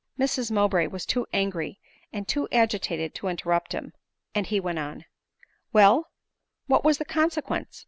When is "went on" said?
4.59-5.05